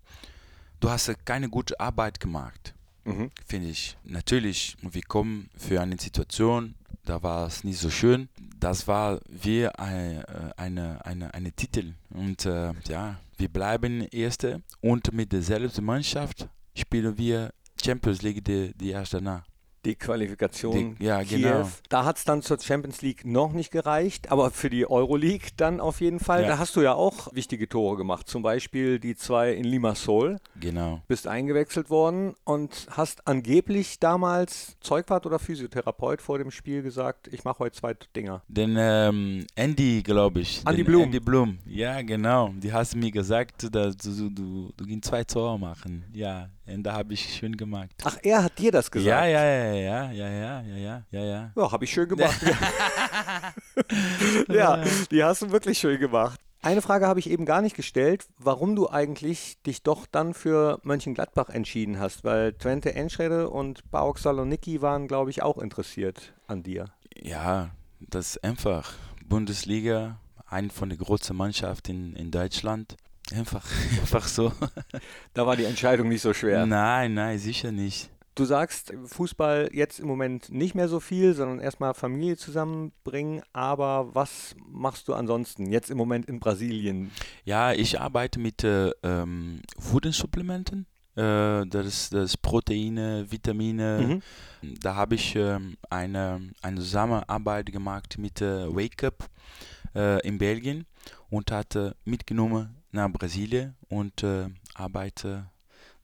[0.80, 3.30] du hast keine gute Arbeit gemacht, mhm.
[3.46, 3.96] finde ich.
[4.04, 8.28] Natürlich, wir kommen für eine Situation, da war es nicht so schön.
[8.58, 11.94] Das war wie eine, äh, eine, eine, eine Titel.
[12.10, 18.72] Und äh, ja, wir bleiben Erste und mit derselben Mannschaft spielen wir Champions League die,
[18.74, 19.44] die erste danach
[19.86, 21.36] die Qualifikation die, ja, Kiew.
[21.38, 21.70] Genau.
[21.88, 25.80] Da hat es dann zur Champions League noch nicht gereicht, aber für die Euroleague dann
[25.80, 26.42] auf jeden Fall.
[26.42, 26.48] Ja.
[26.48, 30.38] Da hast du ja auch wichtige Tore gemacht, zum Beispiel die zwei in Limassol.
[30.60, 31.02] Genau.
[31.08, 37.44] Bist eingewechselt worden und hast angeblich damals Zeugwart oder Physiotherapeut vor dem Spiel gesagt, ich
[37.44, 38.42] mache heute zwei Dinger.
[38.48, 40.62] Den ähm, Andy, glaube ich.
[40.66, 41.02] Andy Blum.
[41.04, 42.52] Andy Blum, ja genau.
[42.56, 46.04] Die hast mir gesagt, dass du, du, du, du zwei Tore machen.
[46.12, 47.90] Ja, und da habe ich schön gemacht.
[48.04, 49.08] Ach, er hat dir das gesagt?
[49.08, 51.52] Ja, ja, ja, ja, ja, ja, ja, ja, ja, ja.
[51.54, 52.40] Ja, habe ich schön gemacht.
[54.48, 56.40] ja, die hast du wirklich schön gemacht.
[56.62, 60.80] Eine Frage habe ich eben gar nicht gestellt, warum du eigentlich dich doch dann für
[60.82, 66.64] Mönchengladbach entschieden hast, weil Twente Enschede und Bauk Saloniki waren, glaube ich, auch interessiert an
[66.64, 66.86] dir.
[67.14, 68.94] Ja, das ist einfach.
[69.28, 72.96] Bundesliga, eine von den großen Mannschaften in, in Deutschland.
[73.34, 73.64] Einfach,
[74.00, 74.52] einfach so.
[75.34, 76.66] Da war die Entscheidung nicht so schwer.
[76.66, 78.10] Nein, nein, sicher nicht.
[78.36, 83.42] Du sagst, Fußball jetzt im Moment nicht mehr so viel, sondern erstmal Familie zusammenbringen.
[83.54, 87.10] Aber was machst du ansonsten jetzt im Moment in Brasilien?
[87.44, 90.84] Ja, ich arbeite mit äh, ähm, Food-Supplementen.
[91.16, 94.20] Äh, das, ist, das Proteine, Vitamine.
[94.62, 94.78] Mhm.
[94.80, 95.58] Da habe ich äh,
[95.88, 99.30] eine, eine Zusammenarbeit gemacht mit äh, Wake Up
[99.94, 100.84] äh, in Belgien
[101.30, 105.50] und hatte mitgenommen nach Brasilien und äh, arbeite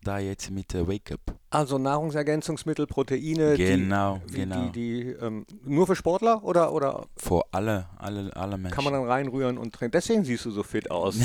[0.04, 1.20] da jetzt mit äh, Wake Up.
[1.50, 4.68] Also Nahrungsergänzungsmittel, Proteine, Genau, die, genau.
[4.70, 8.74] die, die ähm, nur für Sportler oder, oder Für alle, alle, alle Menschen.
[8.74, 9.92] kann man dann reinrühren und trinken?
[9.92, 11.16] Deswegen siehst du so fit aus.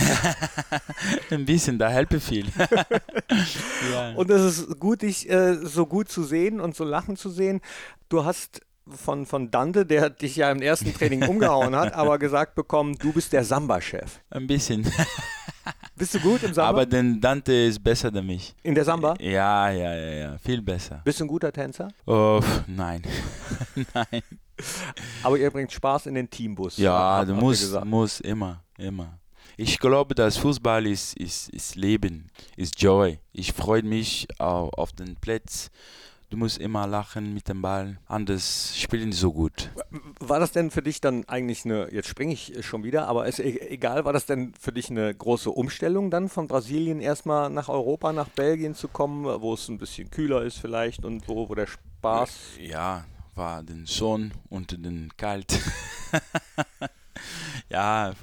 [1.32, 2.46] Ein bisschen, da helfe viel.
[3.92, 4.14] ja.
[4.16, 7.62] Und es ist gut, dich äh, so gut zu sehen und so lachen zu sehen.
[8.10, 12.56] Du hast von, von Dante, der dich ja im ersten Training umgehauen hat, aber gesagt
[12.56, 14.20] bekommen, du bist der Samba-Chef.
[14.30, 14.90] Ein bisschen.
[15.96, 16.70] Bist du gut im Samba?
[16.70, 18.56] Aber den Dante ist besser als mich.
[18.64, 19.16] In der Samba?
[19.20, 20.38] Ja, ja, ja, ja.
[20.38, 21.02] Viel besser.
[21.04, 21.90] Bist du ein guter Tänzer?
[22.06, 23.02] Oh, nein.
[23.94, 24.22] nein.
[25.24, 26.78] Aber ihr bringt Spaß in den Teambus.
[26.78, 29.20] Ja, du musst, musst immer, immer.
[29.56, 33.20] Ich glaube, dass Fußball ist, ist, ist Leben, ist Joy.
[33.34, 35.72] Ich freue mich auf, auf den Platz.
[36.30, 39.72] Du musst immer lachen mit dem Ball, anders spielen die so gut.
[40.20, 43.40] War das denn für dich dann eigentlich eine, jetzt springe ich schon wieder, aber ist
[43.40, 48.12] egal, war das denn für dich eine große Umstellung dann von Brasilien erstmal nach Europa,
[48.12, 51.68] nach Belgien zu kommen, wo es ein bisschen kühler ist vielleicht und wo, wo der
[51.68, 52.58] Spaß.
[52.60, 55.58] Ja, war den Sonn und den Kalt.
[57.70, 58.14] ja,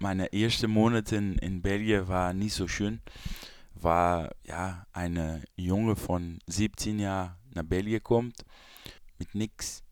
[0.00, 3.00] meine ersten Monate in, in Belgien war nicht so schön.
[3.80, 8.44] War ja eine Junge von 17 Jahren nach Belgien kommt
[9.18, 9.82] mit nichts.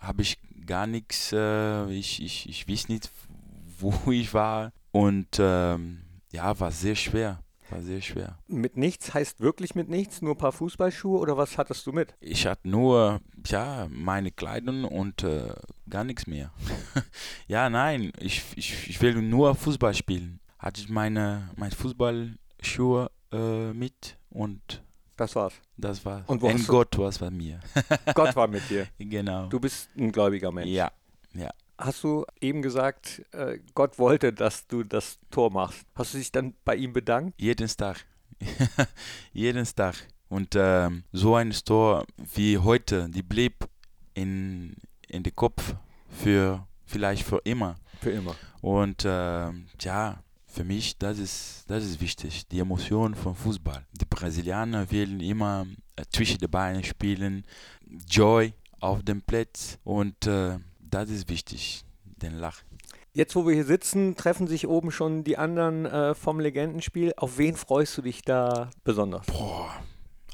[0.00, 1.32] Habe ich gar nichts.
[1.32, 3.10] Äh, ich, ich, ich weiß nicht,
[3.78, 4.72] wo ich war.
[4.92, 7.42] Und ähm, ja, war sehr schwer.
[7.70, 8.36] War sehr schwer.
[8.48, 12.16] Mit nichts heißt wirklich mit nichts, nur ein paar Fußballschuhe oder was hattest du mit?
[12.18, 15.54] Ich hatte nur ja, meine Kleidung und äh,
[15.88, 16.52] gar nichts mehr.
[17.46, 20.40] ja, nein, ich, ich, ich will nur Fußball spielen.
[20.58, 24.82] Hatte ich meine, meine Fußballschuhe äh, mit und
[25.16, 25.54] Das war's.
[25.76, 26.24] das war.
[26.28, 27.60] Und du- Gott was bei mir.
[28.14, 28.86] Gott war mit dir.
[28.98, 29.46] genau.
[29.48, 30.68] Du bist ein gläubiger Mensch.
[30.70, 30.90] ja,
[31.34, 31.50] ja.
[31.78, 35.86] Hast du eben gesagt, äh, Gott wollte, dass du das Tor machst?
[35.94, 37.40] Hast du dich dann bei ihm bedankt?
[37.40, 38.04] Jeden Tag.
[39.32, 39.94] Jeden Tag.
[40.28, 43.66] Und ähm, so ein Tor wie heute, die blieb
[44.14, 44.76] in,
[45.08, 45.74] in den Kopf
[46.08, 47.76] für vielleicht für immer.
[48.00, 48.36] Für immer.
[48.60, 53.86] Und ähm, ja, für mich, das ist, das ist wichtig, die Emotion vom Fußball.
[53.92, 57.44] Die Brasilianer wollen immer äh, zwischen den Beinen spielen,
[58.08, 62.62] Joy auf dem Platz und äh, das ist wichtig, den Lach.
[63.12, 67.12] Jetzt, wo wir hier sitzen, treffen sich oben schon die anderen äh, vom Legendenspiel.
[67.16, 69.26] Auf wen freust du dich da besonders?
[69.26, 69.74] Boah,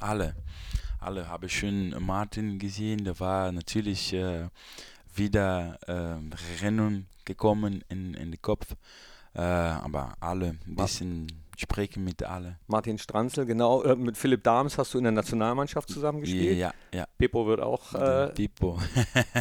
[0.00, 0.34] alle.
[1.00, 4.48] Alle habe ich schon Martin gesehen, der war natürlich äh,
[5.14, 8.74] wieder äh, Rennen gekommen in, in den Kopf.
[9.36, 11.26] Äh, aber alle, ein bisschen
[11.58, 12.58] sprechen mit alle.
[12.66, 13.82] Martin Stranzl, genau.
[13.82, 16.58] Äh, mit Philipp Dahms hast du in der Nationalmannschaft zusammengespielt.
[16.58, 17.06] Ja, ja.
[17.18, 18.78] Pepo wird auch äh, Pipo.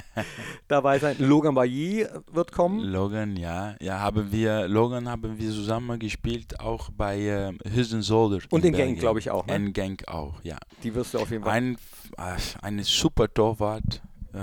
[0.68, 1.18] dabei sein.
[1.20, 2.82] Logan Bailly wird kommen.
[2.82, 3.76] Logan, ja.
[3.82, 8.40] Ja, haben wir, Logan haben wir zusammen gespielt, auch bei äh, Hüstensolder.
[8.50, 9.46] Und in Genk, glaube ich, auch.
[9.48, 9.56] Ne?
[9.56, 10.58] In Genk auch, ja.
[10.84, 11.54] Die wirst du auf jeden Fall.
[11.54, 11.78] Ein,
[12.18, 14.02] äh, ein super Torwart,
[14.34, 14.38] äh,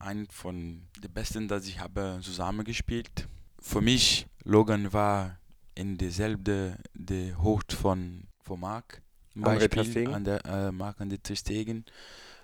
[0.00, 3.28] ein von den besten, das ich habe zusammen gespielt.
[3.60, 5.40] Für mich, Logan war
[5.74, 9.02] in derselben die Hocht von, von Marc.
[9.34, 10.08] Beispiel.
[10.14, 11.84] An der, äh, Marc an der Stegen,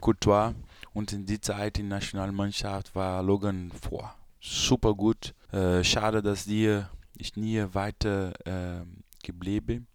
[0.00, 0.52] Courtois.
[0.92, 5.32] Und in die Zeit in der Nationalmannschaft war Logan boah, super gut.
[5.52, 6.82] Äh, schade, dass die
[7.16, 8.84] ich nie weiter äh,
[9.22, 9.86] geblieben,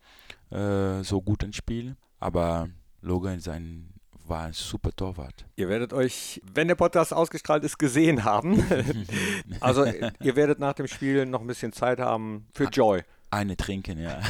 [0.50, 1.98] äh, so gut ein Spiel.
[2.20, 2.70] Aber
[3.02, 3.94] Logan ist ein,
[4.30, 5.46] war ein super Torwart.
[5.56, 8.64] Ihr werdet euch, wenn der Podcast ausgestrahlt ist, gesehen haben.
[9.60, 13.04] also ihr werdet nach dem Spiel noch ein bisschen Zeit haben für Joy.
[13.30, 14.22] Eine trinken, ja.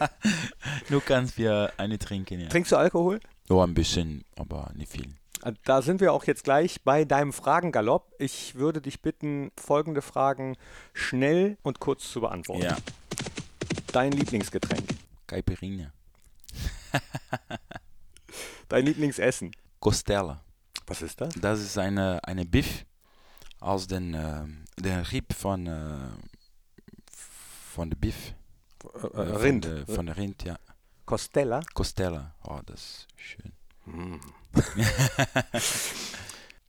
[0.88, 2.48] Nur kannst wir eine trinken, ja.
[2.48, 3.20] Trinkst du Alkohol?
[3.48, 5.06] Nur ein bisschen, aber nicht viel.
[5.64, 8.14] Da sind wir auch jetzt gleich bei deinem Fragengalopp.
[8.18, 10.56] Ich würde dich bitten, folgende Fragen
[10.92, 12.62] schnell und kurz zu beantworten.
[12.62, 12.76] Ja,
[13.92, 14.84] Dein Lieblingsgetränk,
[15.26, 15.92] Caipirinha.
[18.68, 19.50] dein Lieblingsessen.
[19.80, 20.42] Costella.
[20.86, 21.34] Was ist das?
[21.34, 22.84] Das ist eine, eine Biff
[23.60, 24.44] aus den, äh,
[24.78, 26.10] den Rieb von, äh,
[27.10, 28.34] von der Biff.
[28.84, 29.66] Äh, Äh, Rind.
[29.66, 30.56] Von der, von der Rind, ja.
[31.04, 31.60] Costella.
[31.74, 32.34] Costella.
[32.44, 33.52] Oh, das ist schön.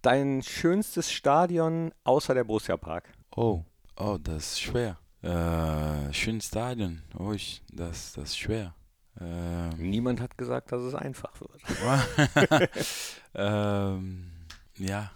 [0.01, 3.11] Dein schönstes Stadion außer der Borussia Park.
[3.35, 3.63] Oh,
[3.97, 4.97] oh, das ist schwer.
[5.21, 7.01] Äh, schön Stadion.
[7.17, 8.73] Oh, ich, das, das ist schwer.
[9.19, 12.69] Ähm, Niemand hat gesagt, dass es einfach wird.
[13.35, 14.31] ähm,
[14.77, 15.11] ja.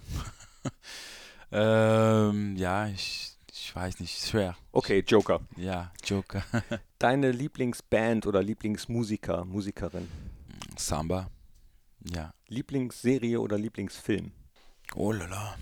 [1.52, 4.58] ähm, ja, ich, ich weiß nicht, schwer.
[4.72, 5.42] Okay, Joker.
[5.56, 6.44] Ja, Joker.
[7.00, 10.08] Deine Lieblingsband oder Lieblingsmusiker, Musikerin.
[10.78, 11.30] Samba.
[12.04, 12.34] Ja.
[12.48, 14.32] Lieblingsserie oder Lieblingsfilm.
[14.96, 15.56] Oh la la.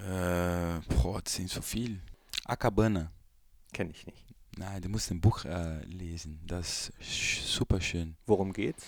[0.00, 2.00] Äh, boah, das sind so viel.
[2.44, 3.10] Acabana.
[3.72, 4.29] Kenne ich nicht.
[4.60, 6.38] Nein, du musst ein Buch äh, lesen.
[6.46, 8.14] Das ist super schön.
[8.26, 8.84] Worum geht's?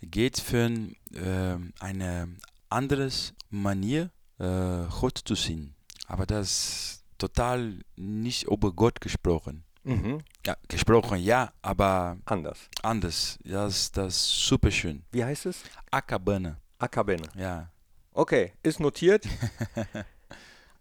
[0.00, 0.70] Geht für
[1.12, 2.34] äh, eine
[2.70, 3.10] andere
[3.50, 5.74] Manier, äh, Gott zu sehen.
[6.06, 9.64] Aber das ist total nicht über Gott gesprochen.
[9.84, 10.22] Mhm.
[10.46, 12.60] Ja, gesprochen ja, aber Anders.
[12.82, 13.38] anders.
[13.44, 15.02] Das, das ist super schön.
[15.12, 15.62] Wie heißt es?
[15.90, 17.28] Akabane, Akabene.
[17.34, 17.70] ja.
[18.14, 19.28] Okay, ist notiert.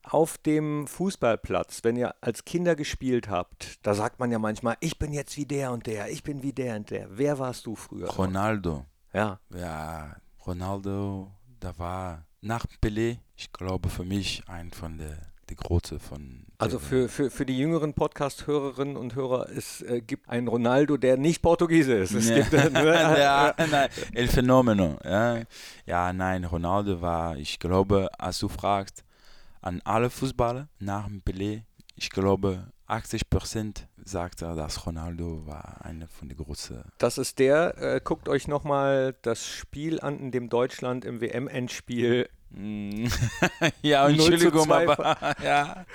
[0.04, 4.98] Auf dem Fußballplatz, wenn ihr als Kinder gespielt habt, da sagt man ja manchmal, ich
[4.98, 7.08] bin jetzt wie der und der, ich bin wie der und der.
[7.12, 8.10] Wer warst du früher?
[8.10, 8.86] Ronaldo.
[9.14, 10.16] Ja, Ja,
[10.48, 15.18] Ronaldo, da war nach Pelé, ich glaube für mich ein von der,
[15.50, 16.46] der Große von.
[16.58, 21.18] also für, für, für die jüngeren Podcast-Hörerinnen und Hörer, es äh, gibt einen Ronaldo, der
[21.18, 22.14] nicht Portugiese ist.
[22.14, 22.36] Es Ja.
[22.40, 22.72] gibt, äh,
[23.20, 24.98] ja, nein, El Fenomeno.
[25.04, 25.42] Ja.
[25.86, 29.04] ja, nein, Ronaldo war, ich glaube, als du fragst,
[29.62, 31.64] an alle Fußballer nach dem Pelé,
[31.96, 36.84] ich glaube, 80% sagt er, dass Ronaldo war einer von den großen.
[36.98, 42.30] Das ist der, äh, guckt euch nochmal das Spiel an, in dem Deutschland im WM-Endspiel
[43.82, 45.86] ja, 0 zu Entschuldigung, 2 aber ja.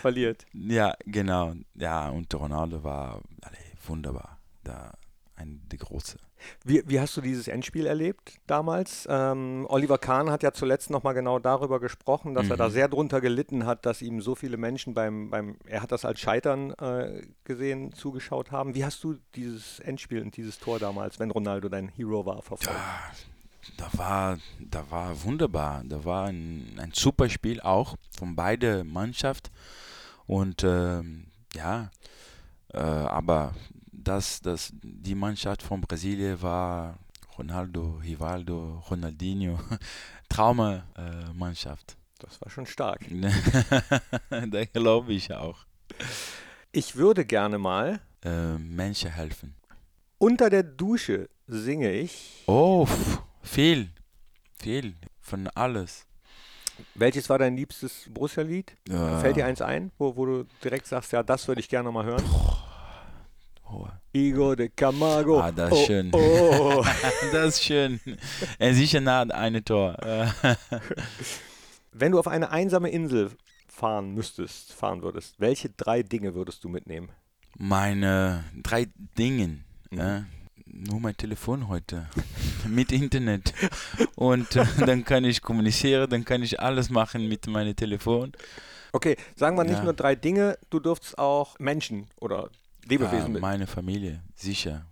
[0.00, 0.46] verliert.
[0.54, 1.54] Ja, genau.
[1.74, 4.38] Ja, und Ronaldo war alle, wunderbar.
[4.64, 4.92] Da
[5.38, 6.18] ein der große.
[6.64, 9.06] Wie, wie hast du dieses Endspiel erlebt damals?
[9.10, 12.72] Ähm, Oliver Kahn hat ja zuletzt nochmal genau darüber gesprochen, dass er da Mhm.
[12.72, 16.20] sehr drunter gelitten hat, dass ihm so viele Menschen beim, beim er hat das als
[16.20, 18.74] Scheitern äh, gesehen, zugeschaut haben.
[18.74, 22.66] Wie hast du dieses Endspiel und dieses Tor damals, wenn Ronaldo dein Hero war, verfolgt?
[22.72, 23.10] Ja,
[23.76, 25.82] da war, da war wunderbar.
[25.84, 29.50] Da war ein, ein super Spiel auch von beide Mannschaft.
[30.26, 31.90] Und ähm, ja,
[32.72, 33.54] äh, aber
[34.08, 36.98] das, das, die Mannschaft von Brasilien war
[37.36, 39.58] Ronaldo, Rivaldo, Ronaldinho.
[40.28, 41.92] Trauma-Mannschaft.
[41.92, 41.94] Äh.
[42.20, 43.00] Das war schon stark.
[44.30, 45.58] da glaube ich auch.
[46.72, 49.54] Ich würde gerne mal Äh, Menschen helfen.
[50.18, 52.42] unter der Dusche singe ich.
[52.46, 52.86] Oh,
[53.42, 53.90] viel,
[54.60, 56.04] viel von alles.
[56.94, 58.76] Welches war dein liebstes Borussia-Lied?
[58.88, 59.20] Ja.
[59.20, 62.04] Fällt dir eins ein, wo, wo du direkt sagst, ja, das würde ich gerne mal
[62.04, 62.24] hören?
[63.70, 65.40] Oh, Igor de Camargo.
[65.40, 66.10] Ah, das ist oh, schön.
[66.12, 66.84] Oh.
[67.32, 68.00] das ist schön.
[68.58, 69.96] Er sicher nah an eine Tor.
[70.02, 70.26] Äh,
[71.92, 73.30] Wenn du auf eine einsame Insel
[73.66, 77.10] fahren müsstest, fahren würdest, welche drei Dinge würdest du mitnehmen?
[77.56, 78.86] Meine drei
[79.18, 79.58] Dinge.
[79.90, 79.98] Mhm.
[79.98, 80.24] Ja,
[80.66, 82.08] nur mein Telefon heute.
[82.66, 83.52] mit Internet.
[84.16, 88.32] Und äh, dann kann ich kommunizieren, dann kann ich alles machen mit meinem Telefon.
[88.92, 89.84] Okay, sagen wir nicht Ja.
[89.84, 92.50] nur drei Dinge, du dürftest auch Menschen oder
[92.88, 93.42] Lebewesen Ah, mit.
[93.42, 94.86] meine Familie, sicher.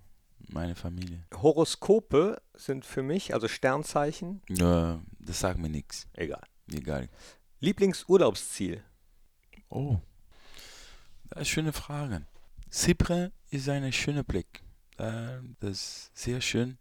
[0.48, 1.24] Meine Familie.
[1.34, 6.06] Horoskope sind für mich, also Sternzeichen, Ja, das sagt mir nichts.
[6.12, 6.42] egal.
[6.72, 7.08] Egal.
[7.60, 8.82] Lieblingsurlaubsziel.
[9.68, 9.98] Oh,
[11.30, 12.26] das ist schöne Frage.
[12.70, 14.62] Cypern ist ein schöner Blick.
[14.98, 16.78] Äh, das ist sehr schön.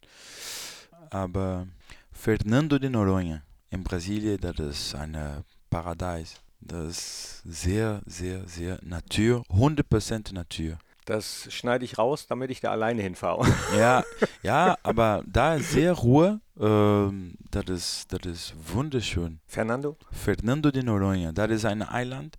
[1.10, 1.68] Aber
[2.12, 6.36] Fernando de Noronha in Brasilien, das ist ein Paradies.
[6.60, 10.78] Das ist sehr, sehr, sehr Natur, 100% Natur.
[11.06, 13.46] Das schneide ich raus, damit ich da alleine hinfahre.
[13.78, 14.04] Ja,
[14.44, 16.42] ja, aber da ist sehr Ruhe.
[16.60, 19.40] Ähm, das, ist, das ist wunderschön.
[19.46, 19.98] Fernando?
[20.12, 22.38] Fernando de Noronha, das ist ein Eiland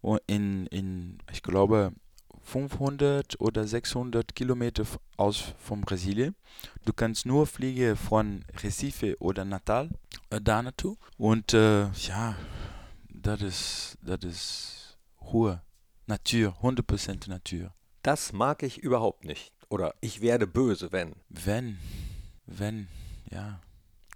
[0.00, 1.92] und in, in, ich glaube,
[2.46, 4.84] 500 oder 600 Kilometer
[5.16, 6.36] aus von Brasilien.
[6.84, 9.90] Du kannst nur fliegen von Recife oder Natal
[10.30, 10.96] äh, da naartoe.
[11.18, 12.36] Und äh, ja,
[13.08, 15.60] das ist, das ist Ruhe,
[16.06, 17.72] Natur, 100% Natur.
[18.06, 19.52] Das mag ich überhaupt nicht.
[19.68, 21.14] Oder ich werde böse, wenn.
[21.28, 21.76] Wenn,
[22.46, 22.86] wenn,
[23.32, 23.58] ja.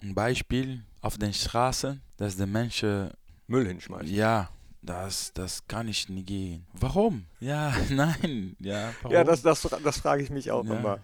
[0.01, 3.11] Ein Beispiel auf den Straßen, dass die Menschen
[3.49, 4.15] Müll hinschmeißen.
[4.15, 4.49] Ja,
[4.81, 6.67] das, das kann ich nicht gehen.
[6.73, 7.27] Warum?
[7.41, 9.13] Ja, nein, ja, warum?
[9.13, 10.79] Ja, das, das, das frage ich mich auch Ja.
[10.79, 11.01] immer.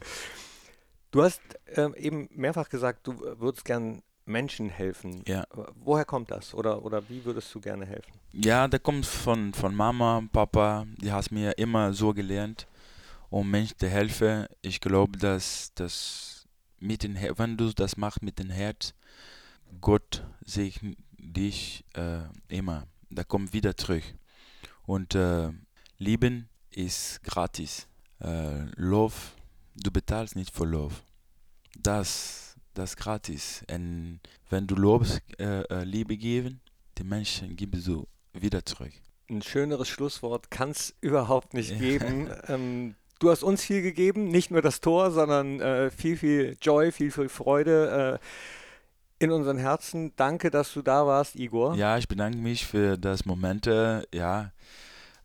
[1.10, 1.40] Du hast
[1.74, 5.24] ähm, eben mehrfach gesagt, du äh, würdest gern Menschen helfen.
[5.26, 5.42] Ja.
[5.42, 6.54] Äh, Woher kommt das?
[6.54, 8.12] Oder, oder wie würdest du gerne helfen?
[8.32, 12.66] Ja, das kommt von, von Mama, Papa, die hat mir immer so gelernt,
[13.30, 14.46] um Menschen zu helfen.
[14.62, 16.46] Ich glaube, dass, dass
[16.78, 18.94] mit den, Her- wenn du das machst mit dem Herz,
[19.80, 22.86] Gott segnet dich äh, immer.
[23.10, 24.04] Da kommt wieder zurück.
[24.86, 25.50] Und äh,
[25.98, 27.88] Lieben ist gratis.
[28.20, 29.14] Äh, Love,
[29.74, 30.94] du bezahlst nicht für Love.
[31.78, 33.64] Das, das ist gratis.
[33.70, 36.60] Und wenn du Lobs, äh, äh, Liebe geben,
[36.98, 38.92] die Menschen geben du wieder zurück.
[39.28, 42.30] Ein schöneres Schlusswort kann es überhaupt nicht geben.
[42.48, 46.92] Ähm, du hast uns viel gegeben, nicht nur das Tor, sondern äh, viel, viel Joy,
[46.92, 50.12] viel, viel Freude äh, in unseren Herzen.
[50.16, 51.74] Danke, dass du da warst, Igor.
[51.74, 53.66] Ja, ich bedanke mich für das Moment.
[53.66, 54.52] äh, Ja,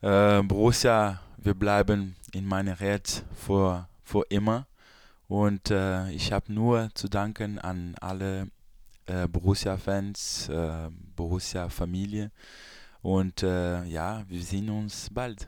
[0.01, 4.67] äh, Borussia wir bleiben in meiner Herz vor, vor immer.
[5.27, 8.47] Und äh, ich habe nur zu danken an alle
[9.07, 12.31] äh, Borussia-Fans, äh, Borussia-Familie.
[13.01, 15.47] Und ja, wir sehen uns bald.